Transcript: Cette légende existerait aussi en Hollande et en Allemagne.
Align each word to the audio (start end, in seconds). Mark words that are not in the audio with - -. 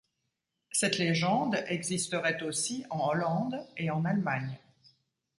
Cette 0.71 0.97
légende 0.97 1.63
existerait 1.67 2.41
aussi 2.41 2.83
en 2.89 3.07
Hollande 3.09 3.63
et 3.77 3.91
en 3.91 4.03
Allemagne. 4.03 4.57